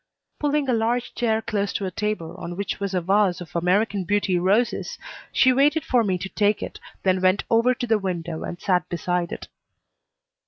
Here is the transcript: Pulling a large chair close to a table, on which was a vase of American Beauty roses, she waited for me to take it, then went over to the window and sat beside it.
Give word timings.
Pulling 0.39 0.67
a 0.67 0.73
large 0.73 1.13
chair 1.13 1.43
close 1.43 1.71
to 1.73 1.85
a 1.85 1.91
table, 1.91 2.33
on 2.37 2.57
which 2.57 2.79
was 2.79 2.95
a 2.95 3.01
vase 3.01 3.39
of 3.39 3.55
American 3.55 4.03
Beauty 4.03 4.39
roses, 4.39 4.97
she 5.31 5.53
waited 5.53 5.85
for 5.85 6.03
me 6.03 6.17
to 6.17 6.29
take 6.29 6.63
it, 6.63 6.79
then 7.03 7.21
went 7.21 7.43
over 7.51 7.75
to 7.75 7.85
the 7.85 7.99
window 7.99 8.41
and 8.43 8.59
sat 8.59 8.89
beside 8.89 9.31
it. 9.31 9.47